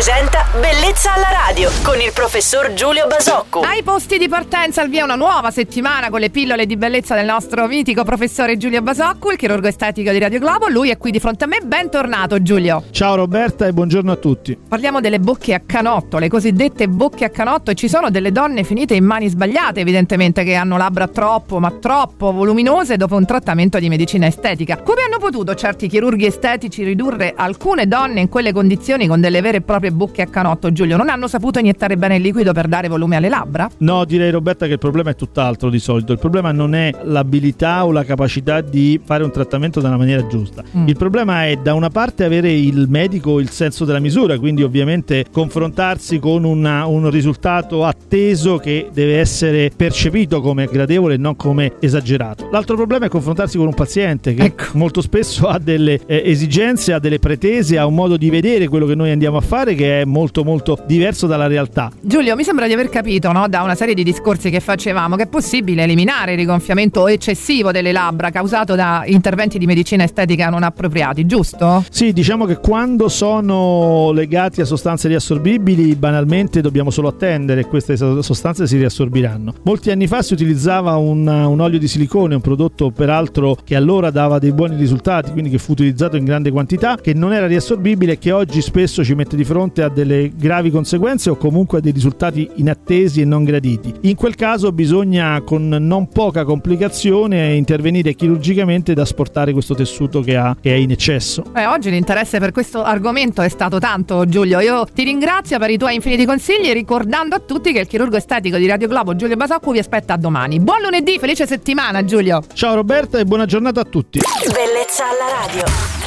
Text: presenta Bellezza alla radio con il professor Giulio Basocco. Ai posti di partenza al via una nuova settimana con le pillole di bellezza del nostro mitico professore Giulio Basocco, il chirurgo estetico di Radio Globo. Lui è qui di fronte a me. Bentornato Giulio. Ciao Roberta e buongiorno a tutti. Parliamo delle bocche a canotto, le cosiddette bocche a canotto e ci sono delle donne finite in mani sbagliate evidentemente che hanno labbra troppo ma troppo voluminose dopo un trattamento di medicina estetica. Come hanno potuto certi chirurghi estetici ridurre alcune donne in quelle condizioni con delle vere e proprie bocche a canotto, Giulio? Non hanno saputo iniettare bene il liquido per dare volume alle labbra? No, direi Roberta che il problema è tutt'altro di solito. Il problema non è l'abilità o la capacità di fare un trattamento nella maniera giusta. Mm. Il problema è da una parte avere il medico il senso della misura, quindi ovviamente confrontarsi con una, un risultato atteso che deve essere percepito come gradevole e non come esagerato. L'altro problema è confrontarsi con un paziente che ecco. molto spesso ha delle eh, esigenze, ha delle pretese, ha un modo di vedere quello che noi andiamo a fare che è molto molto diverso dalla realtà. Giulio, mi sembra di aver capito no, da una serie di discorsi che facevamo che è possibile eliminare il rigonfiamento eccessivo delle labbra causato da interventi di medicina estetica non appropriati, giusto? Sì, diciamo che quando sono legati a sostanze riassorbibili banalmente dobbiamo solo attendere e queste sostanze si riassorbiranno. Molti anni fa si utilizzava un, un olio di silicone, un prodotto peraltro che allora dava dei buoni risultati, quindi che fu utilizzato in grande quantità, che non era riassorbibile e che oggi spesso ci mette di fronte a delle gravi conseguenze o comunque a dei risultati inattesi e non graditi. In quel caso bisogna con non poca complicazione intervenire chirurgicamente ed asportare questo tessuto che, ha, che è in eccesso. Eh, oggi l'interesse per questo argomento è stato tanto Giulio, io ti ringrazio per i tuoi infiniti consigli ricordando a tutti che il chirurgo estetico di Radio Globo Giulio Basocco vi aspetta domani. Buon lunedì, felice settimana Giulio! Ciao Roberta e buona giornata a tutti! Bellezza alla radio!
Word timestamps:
presenta 0.00 0.46
Bellezza 0.58 1.12
alla 1.12 1.28
radio 1.46 1.70
con 1.82 2.00
il 2.00 2.10
professor 2.14 2.72
Giulio 2.72 3.06
Basocco. 3.06 3.60
Ai 3.60 3.82
posti 3.82 4.16
di 4.16 4.28
partenza 4.28 4.80
al 4.80 4.88
via 4.88 5.04
una 5.04 5.14
nuova 5.14 5.50
settimana 5.50 6.08
con 6.08 6.20
le 6.20 6.30
pillole 6.30 6.64
di 6.64 6.78
bellezza 6.78 7.14
del 7.14 7.26
nostro 7.26 7.66
mitico 7.66 8.02
professore 8.02 8.56
Giulio 8.56 8.80
Basocco, 8.80 9.30
il 9.30 9.36
chirurgo 9.36 9.68
estetico 9.68 10.10
di 10.10 10.18
Radio 10.18 10.38
Globo. 10.38 10.68
Lui 10.68 10.88
è 10.88 10.96
qui 10.96 11.10
di 11.10 11.20
fronte 11.20 11.44
a 11.44 11.46
me. 11.46 11.58
Bentornato 11.62 12.40
Giulio. 12.40 12.84
Ciao 12.90 13.14
Roberta 13.14 13.66
e 13.66 13.74
buongiorno 13.74 14.10
a 14.10 14.16
tutti. 14.16 14.56
Parliamo 14.56 15.00
delle 15.00 15.20
bocche 15.20 15.52
a 15.52 15.60
canotto, 15.64 16.16
le 16.16 16.28
cosiddette 16.28 16.88
bocche 16.88 17.26
a 17.26 17.30
canotto 17.30 17.70
e 17.70 17.74
ci 17.74 17.88
sono 17.88 18.08
delle 18.08 18.32
donne 18.32 18.64
finite 18.64 18.94
in 18.94 19.04
mani 19.04 19.28
sbagliate 19.28 19.80
evidentemente 19.80 20.44
che 20.44 20.54
hanno 20.54 20.78
labbra 20.78 21.08
troppo 21.08 21.60
ma 21.60 21.70
troppo 21.72 22.32
voluminose 22.32 22.96
dopo 22.96 23.16
un 23.16 23.26
trattamento 23.26 23.78
di 23.78 23.90
medicina 23.90 24.26
estetica. 24.26 24.78
Come 24.78 25.02
hanno 25.02 25.18
potuto 25.18 25.54
certi 25.54 25.88
chirurghi 25.88 26.24
estetici 26.24 26.84
ridurre 26.84 27.34
alcune 27.36 27.86
donne 27.86 28.20
in 28.20 28.28
quelle 28.30 28.52
condizioni 28.52 29.06
con 29.06 29.20
delle 29.20 29.42
vere 29.42 29.58
e 29.58 29.60
proprie 29.60 29.88
bocche 29.92 30.22
a 30.22 30.26
canotto, 30.26 30.72
Giulio? 30.72 30.96
Non 30.96 31.08
hanno 31.08 31.28
saputo 31.28 31.58
iniettare 31.58 31.96
bene 31.96 32.16
il 32.16 32.22
liquido 32.22 32.52
per 32.52 32.68
dare 32.68 32.88
volume 32.88 33.16
alle 33.16 33.28
labbra? 33.28 33.68
No, 33.78 34.04
direi 34.04 34.30
Roberta 34.30 34.66
che 34.66 34.72
il 34.72 34.78
problema 34.78 35.10
è 35.10 35.14
tutt'altro 35.14 35.70
di 35.70 35.78
solito. 35.78 36.12
Il 36.12 36.18
problema 36.18 36.52
non 36.52 36.74
è 36.74 36.92
l'abilità 37.02 37.84
o 37.84 37.92
la 37.92 38.04
capacità 38.04 38.60
di 38.60 39.00
fare 39.02 39.24
un 39.24 39.30
trattamento 39.30 39.80
nella 39.80 39.96
maniera 39.96 40.26
giusta. 40.26 40.62
Mm. 40.76 40.88
Il 40.88 40.96
problema 40.96 41.46
è 41.46 41.56
da 41.56 41.74
una 41.74 41.90
parte 41.90 42.24
avere 42.24 42.52
il 42.52 42.86
medico 42.88 43.40
il 43.40 43.50
senso 43.50 43.84
della 43.84 44.00
misura, 44.00 44.38
quindi 44.38 44.62
ovviamente 44.62 45.26
confrontarsi 45.30 46.18
con 46.18 46.44
una, 46.44 46.86
un 46.86 47.10
risultato 47.10 47.84
atteso 47.84 48.58
che 48.58 48.88
deve 48.92 49.18
essere 49.18 49.70
percepito 49.74 50.40
come 50.40 50.66
gradevole 50.66 51.14
e 51.14 51.18
non 51.18 51.36
come 51.36 51.72
esagerato. 51.80 52.48
L'altro 52.50 52.76
problema 52.76 53.06
è 53.06 53.08
confrontarsi 53.08 53.56
con 53.56 53.66
un 53.66 53.74
paziente 53.74 54.34
che 54.34 54.44
ecco. 54.44 54.78
molto 54.78 55.00
spesso 55.00 55.48
ha 55.48 55.58
delle 55.58 56.00
eh, 56.06 56.22
esigenze, 56.24 56.92
ha 56.92 56.98
delle 56.98 57.18
pretese, 57.18 57.78
ha 57.78 57.86
un 57.86 57.94
modo 57.94 58.16
di 58.16 58.30
vedere 58.30 58.68
quello 58.68 58.86
che 58.86 58.94
noi 58.94 59.10
andiamo 59.10 59.36
a 59.36 59.40
fare 59.40 59.74
che 59.80 60.02
è 60.02 60.04
molto 60.04 60.44
molto 60.44 60.78
diverso 60.86 61.26
dalla 61.26 61.46
realtà. 61.46 61.90
Giulio, 62.02 62.36
mi 62.36 62.44
sembra 62.44 62.66
di 62.66 62.74
aver 62.74 62.90
capito 62.90 63.32
no, 63.32 63.48
da 63.48 63.62
una 63.62 63.74
serie 63.74 63.94
di 63.94 64.02
discorsi 64.04 64.50
che 64.50 64.60
facevamo 64.60 65.16
che 65.16 65.22
è 65.22 65.26
possibile 65.26 65.84
eliminare 65.84 66.32
il 66.32 66.36
rigonfiamento 66.36 67.08
eccessivo 67.08 67.72
delle 67.72 67.90
labbra 67.90 68.28
causato 68.28 68.74
da 68.74 69.04
interventi 69.06 69.56
di 69.56 69.64
medicina 69.64 70.04
estetica 70.04 70.50
non 70.50 70.64
appropriati, 70.64 71.24
giusto? 71.24 71.82
Sì, 71.88 72.12
diciamo 72.12 72.44
che 72.44 72.58
quando 72.58 73.08
sono 73.08 74.12
legati 74.12 74.60
a 74.60 74.66
sostanze 74.66 75.08
riassorbibili 75.08 75.94
banalmente 75.94 76.60
dobbiamo 76.60 76.90
solo 76.90 77.08
attendere 77.08 77.62
e 77.62 77.64
queste 77.64 77.96
sostanze 77.96 78.66
si 78.66 78.76
riassorbiranno. 78.76 79.54
Molti 79.62 79.90
anni 79.90 80.06
fa 80.06 80.20
si 80.20 80.34
utilizzava 80.34 80.96
un, 80.96 81.26
un 81.26 81.60
olio 81.60 81.78
di 81.78 81.88
silicone, 81.88 82.34
un 82.34 82.42
prodotto 82.42 82.90
peraltro 82.90 83.56
che 83.64 83.76
allora 83.76 84.10
dava 84.10 84.38
dei 84.38 84.52
buoni 84.52 84.76
risultati, 84.76 85.30
quindi 85.30 85.48
che 85.48 85.56
fu 85.56 85.72
utilizzato 85.72 86.18
in 86.18 86.24
grande 86.24 86.50
quantità, 86.50 86.96
che 86.96 87.14
non 87.14 87.32
era 87.32 87.46
riassorbibile 87.46 88.12
e 88.12 88.18
che 88.18 88.30
oggi 88.30 88.60
spesso 88.60 89.02
ci 89.02 89.14
mette 89.14 89.36
di 89.36 89.44
fronte 89.44 89.68
a 89.78 89.88
delle 89.88 90.32
gravi 90.34 90.70
conseguenze 90.70 91.30
o 91.30 91.36
comunque 91.36 91.78
a 91.78 91.80
dei 91.80 91.92
risultati 91.92 92.50
inattesi 92.56 93.20
e 93.20 93.24
non 93.24 93.44
graditi. 93.44 93.92
In 94.02 94.16
quel 94.16 94.34
caso 94.34 94.72
bisogna 94.72 95.40
con 95.42 95.68
non 95.68 96.08
poca 96.08 96.44
complicazione 96.44 97.54
intervenire 97.54 98.14
chirurgicamente 98.14 98.92
ed 98.92 98.98
asportare 98.98 99.52
questo 99.52 99.74
tessuto 99.74 100.20
che, 100.20 100.36
ha, 100.36 100.56
che 100.60 100.72
è 100.72 100.76
in 100.76 100.90
eccesso. 100.90 101.44
Eh, 101.54 101.66
oggi 101.66 101.90
l'interesse 101.90 102.38
per 102.38 102.52
questo 102.52 102.82
argomento 102.82 103.42
è 103.42 103.48
stato 103.48 103.78
tanto 103.78 104.26
Giulio, 104.26 104.60
io 104.60 104.86
ti 104.92 105.04
ringrazio 105.04 105.58
per 105.58 105.70
i 105.70 105.78
tuoi 105.78 105.94
infiniti 105.94 106.24
consigli 106.24 106.72
ricordando 106.72 107.36
a 107.36 107.40
tutti 107.40 107.72
che 107.72 107.80
il 107.80 107.86
chirurgo 107.86 108.16
estetico 108.16 108.56
di 108.56 108.66
Radio 108.66 108.88
Globo 108.88 109.14
Giulio 109.14 109.36
Basocco 109.36 109.70
vi 109.70 109.78
aspetta 109.78 110.16
domani. 110.16 110.58
Buon 110.58 110.82
lunedì, 110.82 111.18
felice 111.18 111.46
settimana 111.46 112.04
Giulio! 112.04 112.42
Ciao 112.52 112.74
Roberta 112.74 113.18
e 113.18 113.24
buona 113.24 113.46
giornata 113.46 113.80
a 113.80 113.84
tutti! 113.84 114.20
Bellezza 114.46 115.04
alla 115.04 115.46
radio! 115.46 115.99